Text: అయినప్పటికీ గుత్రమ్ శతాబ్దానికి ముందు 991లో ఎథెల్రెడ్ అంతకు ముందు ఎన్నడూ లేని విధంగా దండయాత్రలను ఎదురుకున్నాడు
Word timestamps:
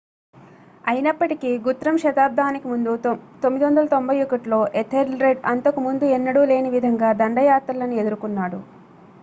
అయినప్పటికీ 0.85 1.57
గుత్రమ్ 1.57 1.99
శతాబ్దానికి 1.99 2.67
ముందు 2.67 2.93
991లో 3.43 4.59
ఎథెల్రెడ్ 4.73 5.45
అంతకు 5.45 5.81
ముందు 5.81 6.07
ఎన్నడూ 6.17 6.43
లేని 6.45 6.69
విధంగా 6.69 7.11
దండయాత్రలను 7.13 7.95
ఎదురుకున్నాడు 7.95 8.61